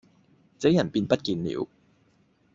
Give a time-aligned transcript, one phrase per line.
[0.57, 1.67] 這人便不見了。